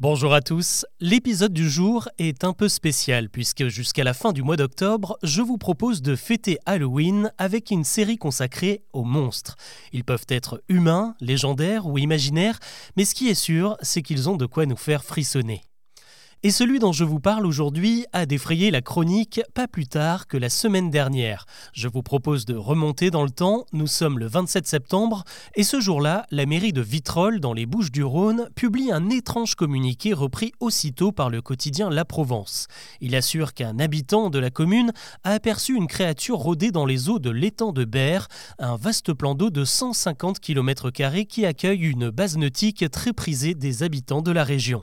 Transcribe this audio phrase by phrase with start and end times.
[0.00, 4.42] Bonjour à tous, l'épisode du jour est un peu spécial puisque jusqu'à la fin du
[4.42, 9.56] mois d'octobre, je vous propose de fêter Halloween avec une série consacrée aux monstres.
[9.92, 12.58] Ils peuvent être humains, légendaires ou imaginaires,
[12.96, 15.62] mais ce qui est sûr, c'est qu'ils ont de quoi nous faire frissonner.
[16.44, 20.36] Et celui dont je vous parle aujourd'hui a défrayé la chronique pas plus tard que
[20.36, 21.46] la semaine dernière.
[21.72, 25.22] Je vous propose de remonter dans le temps, nous sommes le 27 septembre,
[25.54, 29.54] et ce jour-là, la mairie de Vitrolles, dans les Bouches du Rhône, publie un étrange
[29.54, 32.66] communiqué repris aussitôt par le quotidien La Provence.
[33.00, 34.90] Il assure qu'un habitant de la commune
[35.22, 38.26] a aperçu une créature rôder dans les eaux de l'étang de Berre,
[38.58, 43.84] un vaste plan d'eau de 150 km qui accueille une base nautique très prisée des
[43.84, 44.82] habitants de la région.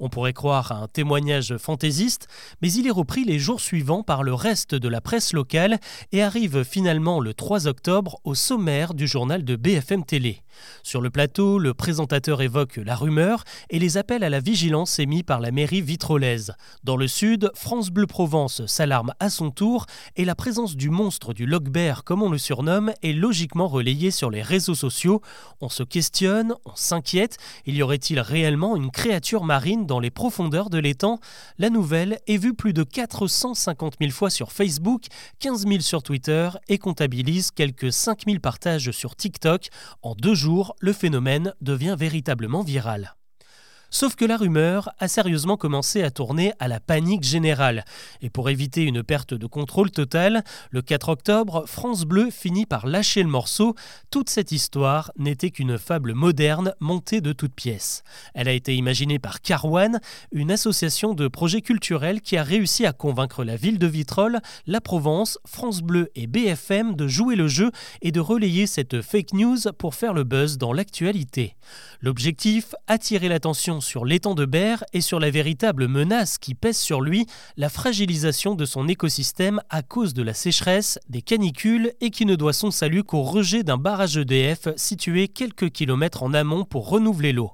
[0.00, 2.28] On pourrait croire à un témoignage fantaisiste,
[2.62, 5.78] mais il est repris les jours suivants par le reste de la presse locale
[6.12, 10.40] et arrive finalement le 3 octobre au sommaire du journal de BFM Télé.
[10.82, 15.24] Sur le plateau, le présentateur évoque la rumeur et les appels à la vigilance émis
[15.24, 16.54] par la mairie vitrolaise.
[16.84, 21.34] Dans le sud, France Bleu Provence s'alarme à son tour et la présence du monstre
[21.34, 25.20] du Logbert, comme on le surnomme, est logiquement relayée sur les réseaux sociaux.
[25.60, 30.70] On se questionne, on s'inquiète, il y aurait-il réellement une créature marine dans les profondeurs
[30.70, 31.18] de l'étang,
[31.58, 35.06] la nouvelle est vue plus de 450 000 fois sur Facebook,
[35.40, 39.68] 15 000 sur Twitter et comptabilise quelques 5 000 partages sur TikTok.
[40.02, 43.16] En deux jours, le phénomène devient véritablement viral.
[43.94, 47.84] Sauf que la rumeur a sérieusement commencé à tourner à la panique générale.
[48.22, 50.42] Et pour éviter une perte de contrôle totale,
[50.72, 53.76] le 4 octobre, France Bleu finit par lâcher le morceau.
[54.10, 58.02] Toute cette histoire n'était qu'une fable moderne montée de toutes pièces.
[58.34, 60.00] Elle a été imaginée par Carwan,
[60.32, 64.80] une association de projets culturels qui a réussi à convaincre la ville de Vitrolles, la
[64.80, 67.70] Provence, France Bleu et BFM de jouer le jeu
[68.02, 71.54] et de relayer cette fake news pour faire le buzz dans l'actualité.
[72.00, 77.00] L'objectif, attirer l'attention sur l'étang de Berre et sur la véritable menace qui pèse sur
[77.00, 82.26] lui, la fragilisation de son écosystème à cause de la sécheresse, des canicules et qui
[82.26, 86.88] ne doit son salut qu'au rejet d'un barrage EDF situé quelques kilomètres en amont pour
[86.88, 87.52] renouveler l'eau.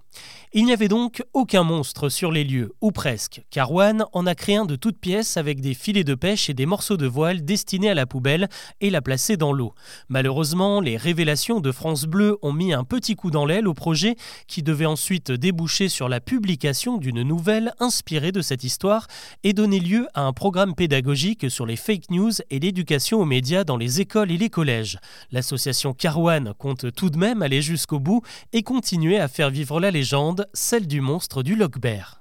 [0.53, 4.34] Il n'y avait donc aucun monstre sur les lieux, ou presque, car One en a
[4.34, 7.44] créé un de toutes pièces avec des filets de pêche et des morceaux de voile
[7.44, 8.49] destinés à la poubelle
[8.81, 9.75] et l'a placé dans l'eau.
[10.09, 14.16] Malheureusement, les révélations de France Bleu ont mis un petit coup dans l'aile au projet
[14.49, 19.06] qui devait ensuite déboucher sur la publication d'une nouvelle inspirée de cette histoire
[19.44, 23.62] et donner lieu à un programme pédagogique sur les fake news et l'éducation aux médias
[23.62, 24.99] dans les écoles et les collèges.
[25.31, 28.22] L'association Carwan compte tout de même aller jusqu'au bout
[28.53, 32.19] et continuer à faire vivre la légende celle du monstre du Logbert.